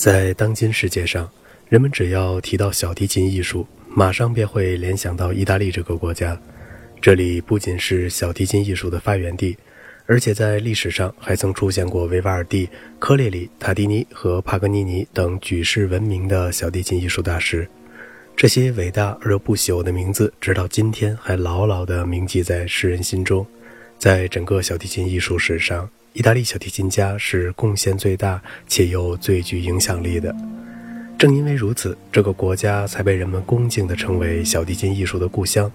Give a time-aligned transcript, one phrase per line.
[0.00, 1.30] 在当今世界上，
[1.68, 6.40] 人们只要提到小提琴艺术，马上便会联想到意大利这个国家。
[7.02, 9.54] 这里不仅是小提琴艺术的发源地，
[10.06, 12.66] 而且在历史上还曾出现过维瓦尔第、
[12.98, 17.68] 科列里、塔蒂尼和帕格尼尼等举世闻名的小提琴艺术大师。
[18.34, 23.46] 这些伟大而又不朽的名字，直到今天还牢牢地铭记在世人心中。
[23.98, 30.34] 在整个小提琴艺术史上，意大利小提琴家是贡献最大且又最具影响力的。
[31.16, 35.70] 正因为如此，这个国家才被人们恭敬地称为小提琴艺术的故乡。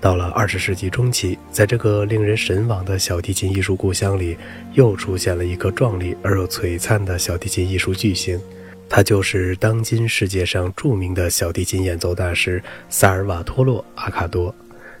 [0.00, 4.36] 到了二十世纪中期，在这个令人神往的小提琴艺术故乡里，
[4.74, 8.40] 又出现了一个壮丽而又璀璨的小提琴艺术巨星。
[8.88, 14.54] 他就是当今世界上著名的小提琴演奏大师萨尔瓦托洛·阿卡多。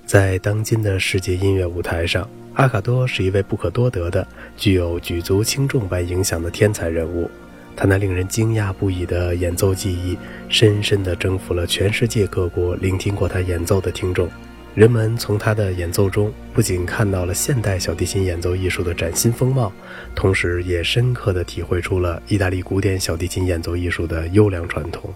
[0.04, 4.26] 在当今的世界音乐舞台上，阿卡多是一位不可多得的、
[4.56, 7.30] 具有举足轻重般影响的天才人物。
[7.76, 14.28] 他那令人惊讶不已的演奏技艺，深深地征服了全世界各国聆听过他演奏的听众。
[14.74, 19.72] 人们从他的演奏中不仅看到了现代小提琴演奏艺术的崭新风貌，
[20.16, 25.14] 同时也深刻地体会出了意大利古典小提琴演奏艺术的优良传统。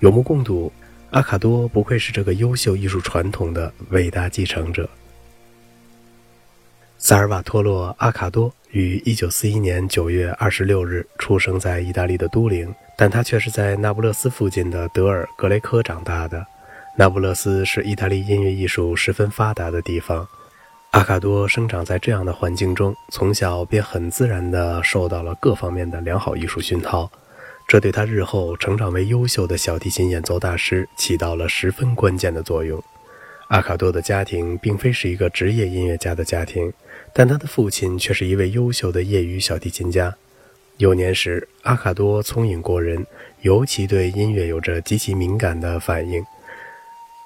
[0.00, 0.70] 有目共睹，
[1.12, 4.86] 阿卡多不愧是这个优秀艺术传统的伟大继承者。
[7.04, 16.46] 萨尔瓦托洛·阿卡多于1941年9月26日出生在意大利的都灵，但他却是在那不勒斯附近的德尔格雷科长大的。
[16.96, 20.24] 那不勒斯是意大利音乐艺术十分发达的地方，
[20.92, 27.10] 阿卡多生长在这样的环境中，从小便很自然地受到了各方面的良好艺术熏陶，
[27.66, 32.80] 这对他日后成长为优秀的小提琴演奏大师起到了十分关键的作用。
[33.48, 36.72] 阿卡多的家庭并非是一个职业音乐家的家庭，
[37.14, 40.14] 但他的父亲却是一位优秀的业余小提琴家。
[40.78, 43.06] 幼年时，阿卡多聪颖过人，
[43.42, 46.24] 尤其对音乐有着极其敏感的反应。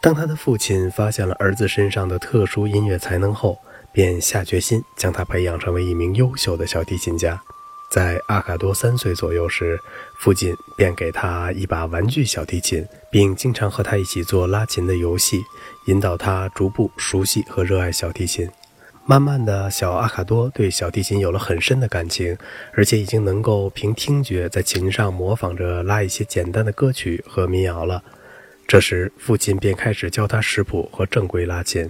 [0.02, 3.58] 当他的父亲发现了儿子身上的特殊音乐才能后，
[3.92, 7.40] 便下决心将他培养成为一名优秀的小提琴家。
[7.88, 9.78] 在阿卡多三岁左右时，
[10.18, 15.40] 父亲便给他一把玩具小提琴，并经常和他一起做拉琴的游戏，
[15.86, 18.48] 引导他逐步熟悉和热爱小提琴。
[19.08, 22.36] 慢慢的小阿卡多对小提琴有了很深的感情，
[22.72, 28.02] 而且已经能够凭听觉在琴上模仿着拉一些简单的歌曲和民谣了。
[28.66, 31.88] 这时，父亲便开始教他识谱和正规拉琴。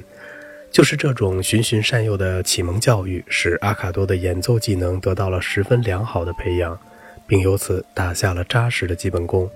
[0.70, 6.78] 就是这种循循善诱的启蒙教育，使阿卡多的演奏技能得到了十分良好的培养，
[7.26, 9.50] 并由此打下了扎实的基本功。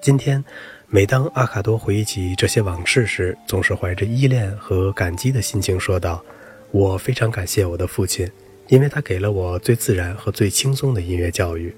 [0.00, 0.44] 今天，
[0.86, 6.22] 每当阿卡多回忆起这些往事时，总是怀着依恋和感激的心情说道
[6.70, 8.30] ：“我非常感谢我的父亲，
[8.68, 11.74] 因为他给了我最自然和最轻松的音乐教育。”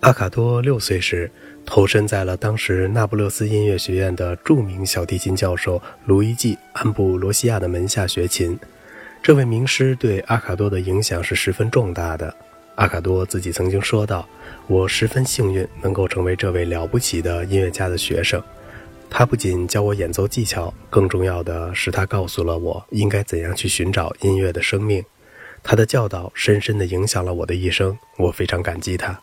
[0.00, 1.30] 阿卡多六岁时，
[1.64, 8.56] 投身在了当时那不勒斯音乐学院的著名小提琴教授卢伊季·安布罗西亚的门下学琴。
[9.22, 12.32] 这位名师对阿卡多的影响是十分重大的。
[12.74, 14.28] 阿卡多自己曾经说道
[14.68, 18.40] ：“我十分幸运能够成为这位了不起的音乐家的学生。
[19.08, 25.02] 他不仅教我演奏技巧，更重要的是他告诉了我应该怎样去寻找音乐的生命。
[25.62, 29.18] 他的教导深深地影响了我的一生，我非常感激他。”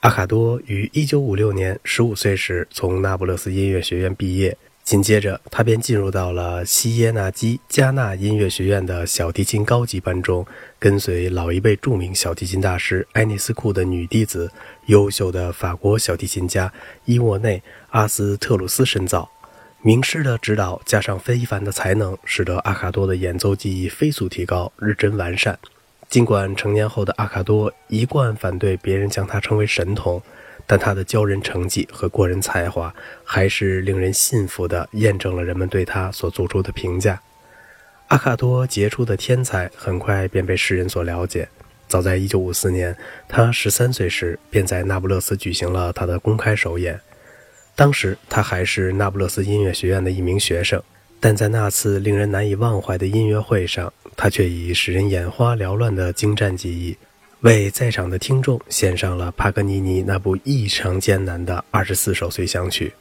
[0.00, 4.56] 阿卡多于1956年15岁时从那不勒斯音乐学院毕业，
[4.88, 10.46] 紧接着他便进入到了西耶纳基加纳音乐学院的小提琴高级班中，
[10.78, 14.50] 跟随老一辈著名小提琴大师埃涅斯库的女弟子、
[14.86, 16.72] 优秀的法国小提琴家
[17.04, 17.58] 伊沃内·
[17.90, 19.30] 阿斯特鲁斯深造。
[19.82, 25.58] 名师的指导加上非凡的才能，使得阿卡多的演奏技艺飞速提高，日臻完善。
[26.08, 30.22] 尽管成年后的阿卡多一贯反对别人将他称为神童，
[30.68, 37.20] 但他的骄人成绩和过人才华还是令人信服地验证了人们对他所做出的评价。
[38.08, 41.48] 阿卡多杰出的天才很快便被世人所了解。
[41.88, 42.96] 早在1954年，
[43.26, 47.00] 他13岁时便在那不勒斯举行了他的公开首演。
[47.74, 50.82] 当时他还是那不勒斯音乐学院的一名学生。
[51.20, 56.96] 但在那次令人难以忘怀的音乐会上，他却以使人眼花缭乱的精湛技艺，
[57.42, 62.92] 为在场的听众献上了帕格尼尼那部异常艰难的二十四首随想曲。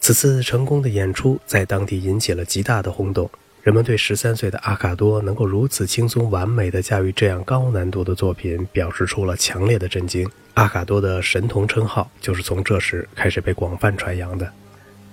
[0.00, 3.30] 此次成功的演出在当地引起了极大的轰动，
[3.62, 10.28] 人们对十三岁的阿卡多能够如此轻松完美地驾驭这样高难度的作品表示出了强烈的震惊。
[10.52, 14.52] 阿卡多的神童称号就是从这时开始被广泛传扬的。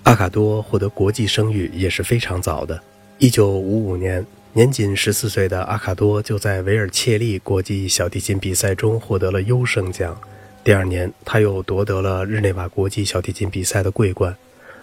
[0.02, 2.78] 阿卡多获得国际声誉也是非常早的。
[3.18, 4.24] 一九五五年，
[4.56, 10.18] 年仅十四岁的阿卡多就在维尔切利国际小提琴比赛中获得了优胜奖。
[10.64, 14.34] 第二年，他又夺得了日内瓦国际小提琴比赛的桂冠。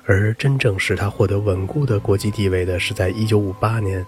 [0.05, 4.05] 而真正使他获得稳固的国际地位的是在1958年，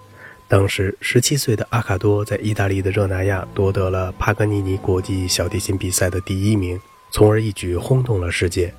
[0.47, 6.79] 当时17岁的阿卡多在意大利的热那亚夺得了帕格尼尼国际小提琴比赛的第一名，
[7.09, 8.71] 从而一举轰动了世界。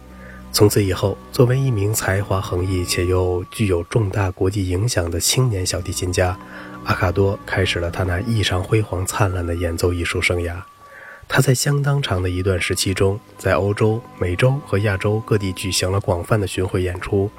[0.57, 6.35] 从此以后，作为一名才华横溢且又具有重大国际影响的青年小提琴家，
[6.85, 10.55] 阿卡多开始了他那异常辉煌灿烂的演奏艺术生涯。
[11.29, 17.31] 他在相当长的一段时期中，在欧洲、美洲和亚洲各地举行了广泛的巡回演出。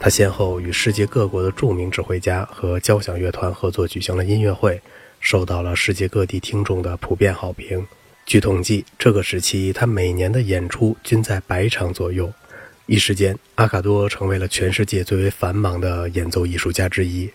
[0.00, 4.82] 他先后与世界各国的著名指挥家和交响乐团合作举行了音乐会，
[5.20, 7.86] 受到了世界各地听众的普遍好评。
[8.26, 12.32] 据统计，这个时期他每年的演出均在百场左右。
[12.86, 17.30] 一时间，阿卡多成为了全世界最为繁忙的演奏艺术家之一。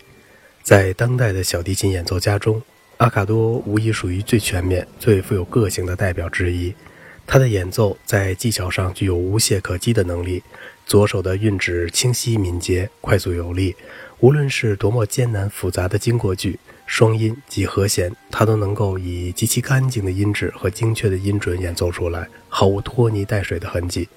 [0.61, 2.61] 在当代的小提琴演奏家中，
[2.97, 6.71] 阿卡多无疑属于最全面、最富有个性的代表之一。
[7.25, 10.43] 他的演奏在技巧上具有无懈可击的能力，
[10.85, 13.75] 左手的运指清晰敏捷、快速有力。
[14.19, 24.07] 无论是多么艰难复杂的经过句、双音及和弦，他都能够以极其干净的音质和精确的音准演奏出来，毫无拖泥带水的痕迹。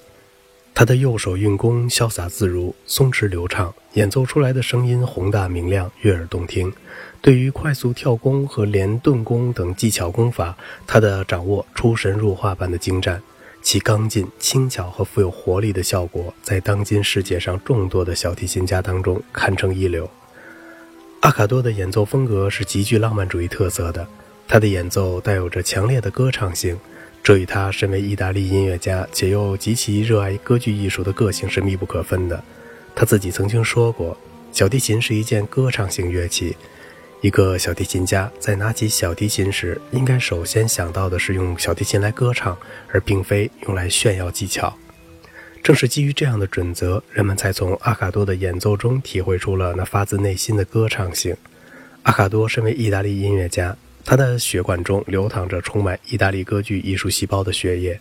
[0.75, 6.73] 他的右手运弓潇洒自如、松弛流畅，演奏出来的声音宏大明亮、悦耳动听。
[7.21, 13.21] 对于快速跳弓和连顿弓等技巧功法，他的掌握出神入化般的精湛，
[13.61, 20.09] 其刚劲、轻巧和富有活力的效果，在当今世界上众多的小提琴家当中堪称一流。
[21.19, 24.05] 阿卡多的演奏风格是极具浪漫主义特色的，
[24.47, 26.77] 他的演奏带有着强烈的歌唱性，
[27.23, 32.43] 这与他身为意大利音乐家且又极其热爱歌剧艺术的个性是密不可分的。
[32.93, 34.17] 他自己曾经说过
[34.51, 36.57] ：“小提琴是一件歌唱性乐器。”
[37.21, 42.57] 一个小提琴家在拿起小提琴时，应该首先想到的是用小提琴来歌唱，
[42.91, 44.77] 而并非用来炫耀技巧。
[45.63, 51.33] 正是基于这样的准则，人们才从阿卡多的演奏中体会出了那发自内心的歌唱性。
[52.01, 57.99] 阿卡多身为意大利音乐家，他的血管中流淌着充满意大利歌剧艺术细胞的血液。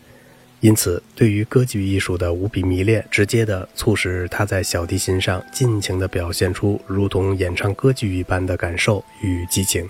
[0.60, 9.88] 因此，对于歌剧艺术的无比迷恋，直接地促使他在小提琴上尽情地表现出如同演唱歌剧一般的感受与激情。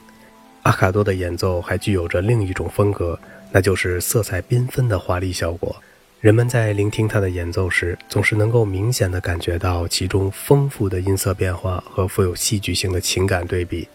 [0.63, 3.19] 阿卡多的演奏还具有着另一种风格，
[3.51, 5.77] 那就是色彩缤纷的华丽效果。
[6.21, 13.87] 人们在聆听他的演奏时，总是能够明显地感觉到其中丰富的音色变化和富有戏剧性的情感对比。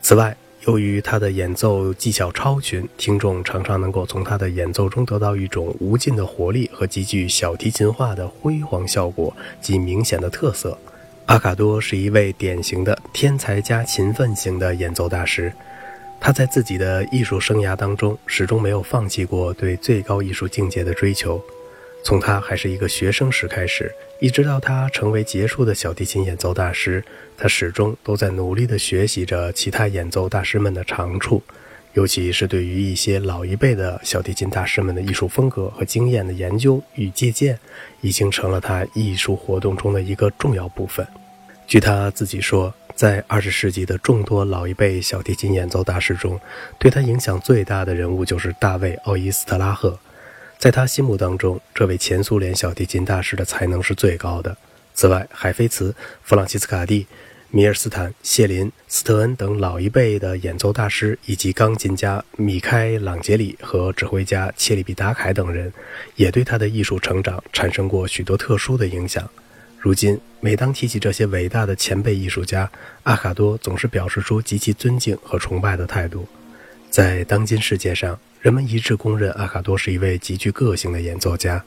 [0.00, 10.76] 此外，由于他的演奏技巧超群，听众常常能够从他的演奏中得到一种无尽的活力和极具小提琴化的辉煌效果及明显的特色。
[11.26, 15.52] 阿卡多是一位典型的天才加勤奋型的演奏大师，
[16.18, 21.40] 他在自己的艺术生涯当中始终没有放弃过对最高艺术境界的追求。
[22.02, 27.04] 从他还是一个学生时开始，一直到他成为杰出的小提琴演奏大师，
[27.36, 31.42] 他始终都在努力地学习着其他演奏大师们的长处，
[31.92, 37.58] 尤其是对于一些老一辈的小提琴大师们的艺术风格和经验的研究与借鉴，
[38.00, 41.06] 已经成了他艺术活动中的一个重要部分。
[41.66, 46.40] 据他自己说，在二十世纪的众多老一辈小提琴演奏大师中，
[46.78, 49.98] 对他影响最大的人物就是大卫·奥伊斯特拉赫。
[50.58, 54.56] 在他心目当中，这位前苏联小提琴大师的才能是最高的。
[54.94, 57.06] 此外，海菲茨、弗朗西斯卡蒂、
[57.50, 65.70] 米尔斯坦、谢林、斯特恩等老一辈的演奏大师，以及钢琴家米开朗杰里和指挥家切里比达凯等人，
[66.14, 69.28] 也对他的艺术成长产生过许多特殊的影响。
[69.78, 72.68] 如今，每当提起这些伟大的前辈艺术家，
[73.02, 76.26] 阿卡多总是表示出极其尊敬和崇拜的态度。
[76.90, 81.60] 在当今世界上，人们一致公认阿卡多是一位极具个性的演奏家，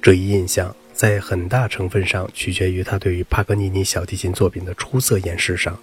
[0.00, 5.78] 这一印象在很大成分上取决于他对于帕格尼尼小提琴作品的出色演示上。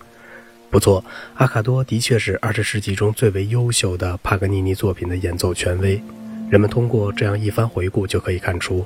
[0.71, 6.01] 不错，阿卡多的确是二十世纪中最为优秀的帕格尼尼作品的演奏权威。
[6.49, 8.83] 人们通过这样一番回顾就可以看出，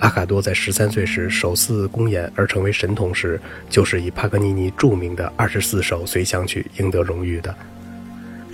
[0.00, 3.40] 阿卡多在十三岁时首次公演而成为神童时，
[3.70, 7.54] 就是以帕格尼尼著名的二十四首随想曲赢得荣誉的。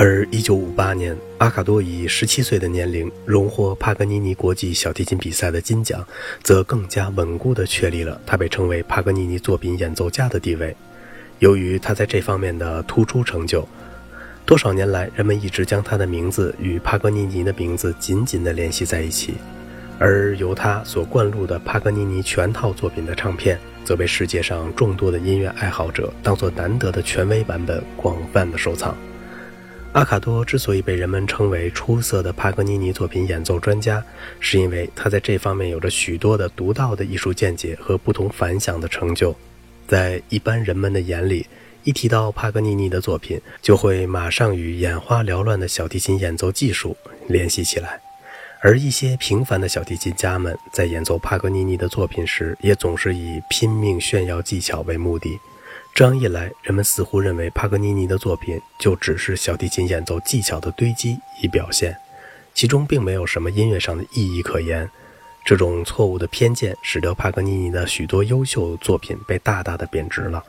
[0.02, 6.02] 而1958年，阿卡多以17岁的年龄荣获帕格尼尼国际小提琴比赛的金奖，
[6.42, 10.74] 则更加稳固地确立了他被称为帕格尼尼作品演奏家的地位。
[11.40, 13.68] 由于他在这方面的突出成就，
[14.46, 19.34] 多少年来人们一直将他的名字与帕格尼尼的名字紧紧地联系在一起。
[19.98, 28.96] 而由他所灌录的帕格尼尼全套作品的唱片，则被世界上众多的音乐爱好者当作难得的权威版本广泛的收藏。
[29.92, 34.02] 阿卡多之所以被人们称为出色的帕格尼尼作品演奏专家，
[34.38, 39.34] 是因为他在这方面有着许多的独到的艺术见解和不同凡响的成就。
[39.88, 41.44] 在一般人们的眼里，
[41.82, 48.00] 一提到帕格尼尼的作品，就会马上与眼花缭乱的小提琴演奏技术联系起来。
[48.62, 55.36] 而一些平凡的小提琴家们在演奏帕格尼尼的作品时，也总是以拼命炫耀技巧为目的。
[55.94, 61.94] 这样一来，人们似乎认为帕格尼尼的作品就只是小提琴演奏技巧的堆积与表现，
[62.54, 64.88] 其中并没有什么音乐上的意义可言。
[65.44, 70.42] 这种错误的偏见使得帕格尼尼的许多优秀作品被大大的贬值了，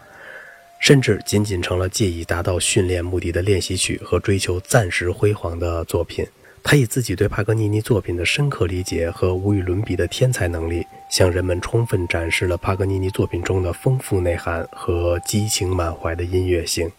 [0.79, 6.25] 甚至仅仅成了借以达到训练目的的练习曲和追求暂时辉煌的作品。
[6.63, 16.89] 他以自己对帕格尼尼作品的深刻理解和无与伦比的天才能力，向人们充分展示了帕格尼尼作品中的丰富内涵和激情满怀的音乐性。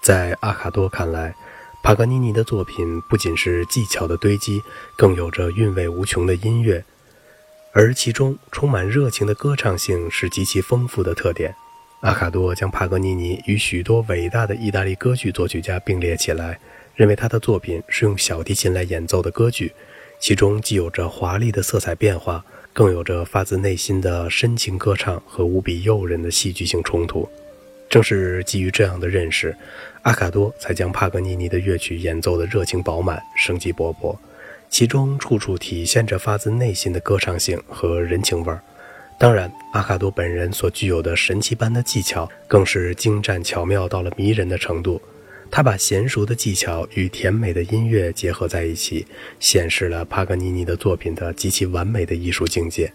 [0.00, 1.34] 在阿卡多看来，
[1.82, 4.62] 帕格尼尼的作品不仅是技巧的堆积，
[4.96, 6.82] 更有着韵味无穷的音乐，
[7.72, 11.54] 而其中充满热情的歌唱性是极其丰富的特点。
[12.00, 16.58] 阿卡多将帕格尼尼与许多伟大的意大利歌剧作曲家并列起来。
[16.94, 19.72] 认为他的作品是用小提琴来演奏的歌剧，
[20.18, 27.28] 其中既有着华丽的色彩变化，更有着发自内心的深情歌唱和无比诱人的戏剧性冲突。
[27.88, 29.54] 正是基于这样的认识，
[30.02, 34.16] 阿卡多才将帕格尼尼的乐曲演奏得热情饱满、生机勃勃，
[34.70, 38.62] 其中处处体现着发自内心的歌唱性和人情味儿。
[39.18, 45.00] 当然，阿卡多本人所具有的神奇般的技巧，更是精湛巧妙到了迷人的程度。
[45.52, 49.06] 他把娴熟的技巧与甜美的音乐结合在一起，
[49.38, 52.90] 显示了帕格尼尼的作品的极其完美的艺术境界。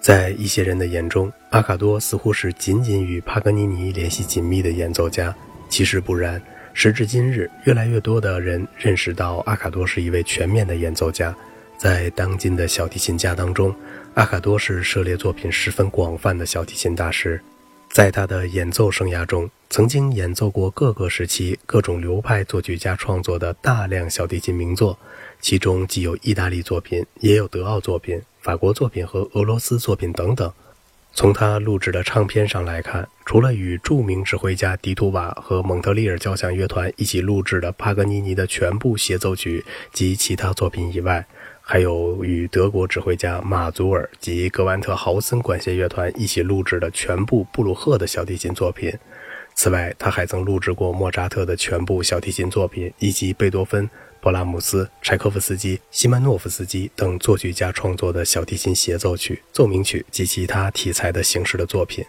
[0.00, 5.32] 在一些人的眼中，阿卡多似乎是仅仅与帕格尼尼联系紧密的演奏家，
[5.68, 6.42] 其实不然。
[6.74, 11.34] 时至今日，越来越多的人认识到阿卡多是一位全面的演奏家。
[11.76, 13.72] 在当今的小提琴家当中，
[14.14, 17.40] 阿卡多是涉猎作品十分广泛的小提琴大师。
[17.90, 24.96] 在他的演奏生涯中，曾经演奏过各个时期、各种流派作曲家创作的大量小提琴名作，
[25.40, 30.52] 其中既有意大利作品，也有德奥作品、法国作品和俄罗斯作品等等。
[31.14, 41.26] 从他录制的唱片上来看，除了与著名指挥家迪图瓦和蒙特利尔交响乐团一起录制的帕格尼尼的全部协奏曲及其他作品以外，
[41.70, 48.90] 还有与德国指挥家马祖尔及格万特豪森管弦乐团一起录制的全部布鲁赫的小提琴作品。
[49.54, 53.86] 此外，他还曾录制过莫扎特的全部小提琴作品，以及贝多芬、
[54.22, 62.02] 勃拉姆斯、柴可夫斯基、西曼诺夫斯基等作曲家创作的小提琴协奏曲、奏鸣曲及其他题材的形式的作品。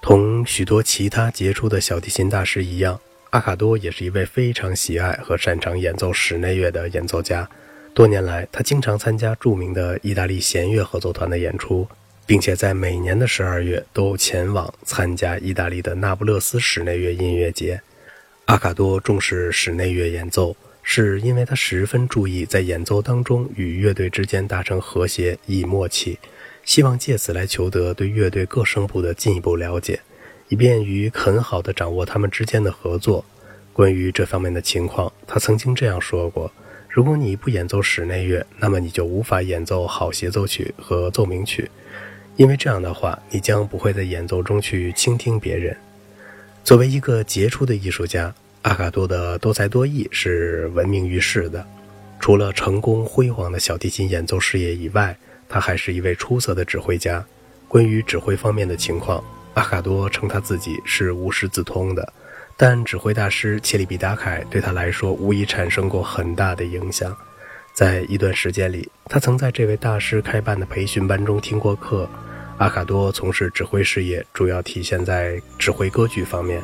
[0.00, 7.50] 同许多其他杰出的小提琴大师一样，阿卡多也是一位非常喜爱和擅长演奏室内乐的演奏家。
[7.94, 11.86] 多年来，他经常参加著名的意大利弦乐合奏团的演出，
[12.26, 17.80] 并且在每年的十二月都前往参加意大利的那不勒斯室内乐音乐节。
[18.46, 26.18] 阿卡多重视室内乐演奏，是因为他十分注意在演奏当中与乐队之间达成和谐以默契，
[26.64, 30.00] 希望借此来求得对乐队各声部的进一步了解，
[30.48, 33.24] 以便于很好的掌握他们之间的合作。
[33.72, 36.50] 关于这方面的情况，他曾经这样说过。
[36.94, 41.68] 如果你不演奏室内乐，那么你就无法演奏好协奏曲和奏鸣曲，
[42.36, 45.76] 因为这样的话，你将不会在演奏中去倾听别人。
[46.62, 48.32] 作为一个杰出的艺术家，
[48.62, 51.66] 阿卡多的多才多艺是闻名于世的。
[52.20, 55.16] 除了成功辉煌的小提琴演奏事业以外，
[55.48, 57.26] 他还是一位出色的指挥家。
[57.66, 59.20] 关于指挥方面的情况，
[59.54, 62.12] 阿卡多称他自己是无师自通的。
[62.56, 67.16] 但指挥大师切里比达凯对他来说无疑产生过很大的影响。
[67.72, 72.08] 在一段时间里，他曾在这位大师开办的培训班中听过课。
[72.58, 76.62] 阿卡多从事指挥事业，主要体现在指挥歌剧方面。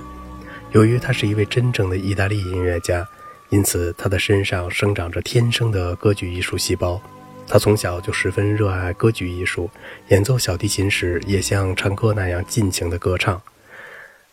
[0.71, 3.05] 由于他是一位真正的意大利音乐家，
[3.49, 7.03] 因此他的身上生长着天生的歌剧艺术细胞。
[7.49, 9.69] 他从小就十分热爱歌剧艺术，
[10.11, 13.43] 演奏小提琴时也像唱歌那样尽情地歌唱。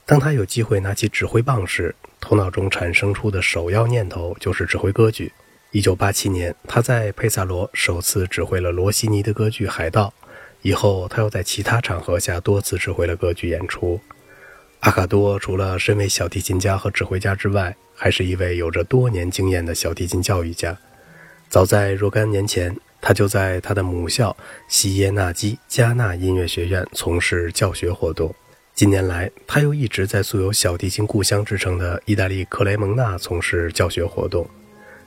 [0.07, 5.33] 当他有机会拿起指挥棒时，头脑中产生出的首要念头就是指挥歌剧。
[5.73, 10.13] 1987年，他在佩萨罗首次指挥了罗西尼的歌剧《海盗》，
[10.61, 13.99] 以后他又在其他场合下多次指挥了歌剧演出。
[14.79, 20.77] 阿卡多除了身为小提琴家和指挥家之外，还是一位有着多年经验的小提琴教育家。
[21.49, 24.35] 早在若干年前，他就在他的母校
[24.69, 28.33] 西耶纳基加纳音乐学院从事教学活动。
[28.77, 34.47] 近年来，他又一直在素有“小提琴故乡”之称的意大利克雷蒙纳从事教学活动。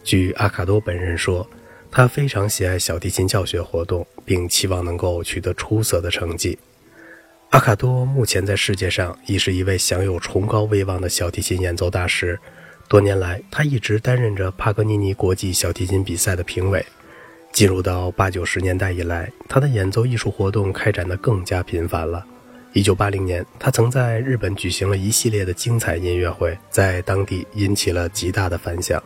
[0.03, 1.49] 据阿卡多本人说，
[1.89, 6.59] 他非常喜爱小提琴教学活动，并期望能够取得出色的成绩。
[7.51, 12.37] 阿卡多目前在世界上已是一位享有崇高威望的小提琴演奏大师。
[12.89, 16.85] 多年来，他一直担任着帕格尼尼国际小提琴比赛的评委。
[17.53, 22.27] 进入到八九十年代以来，他的演奏艺术活动开展得更加频繁了。
[22.73, 29.03] 一九八零年，他曾在日本举行了一系列的精彩音乐会，在当地引起了极大的反响。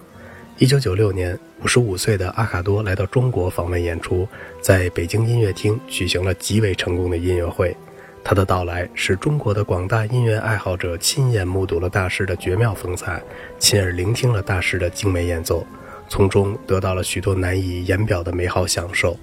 [0.58, 4.28] 一九九六年，五十五岁的阿卡多来到中国访问演出，
[4.60, 7.74] 在北京音乐厅举行了极为成功的音乐会。
[8.22, 13.22] 他的到来使中国的广大音乐爱好者亲眼目睹了大师的绝妙风采，
[13.58, 15.66] 亲耳聆听了大师的精美演奏，
[16.06, 19.16] 从中得到了许多难以言表的美好享受。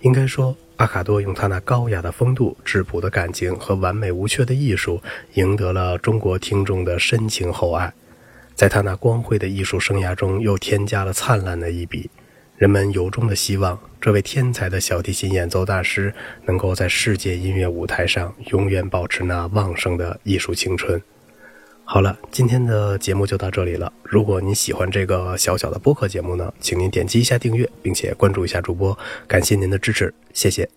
[0.00, 0.56] 应该说。
[0.78, 5.02] 阿卡多用他那高雅的风度、质朴的感情和完美无缺的艺术，
[5.34, 7.92] 赢得了中国听众的深情厚爱。
[8.54, 12.08] 在他那光辉的艺术生涯中，又添加了灿烂的一笔。
[12.56, 16.14] 人们由衷的希望，这位天才的小提琴演奏大师
[16.46, 21.02] 能够在世界音乐舞台上永远保持那旺盛的艺术青春。
[21.90, 23.90] 好了，今天的节目就到这里了。
[24.02, 30.68] 如果您喜欢这个小小的播客节目呢，请您点击一下订阅，并且关注一下主播，感谢您的支持，谢谢。